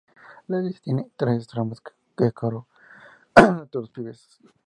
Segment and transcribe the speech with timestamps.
[0.47, 1.79] La iglesia tiene tres tramos
[2.17, 2.65] y coro
[3.35, 4.39] alto a los pies.